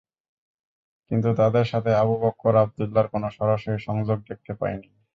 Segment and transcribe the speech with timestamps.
[1.11, 4.87] কিন্তু তাদের সাথে আবু বকর আব্দুল্লাহর কোনো সরাস্যরি সংযোগ দেখতে পাইনি।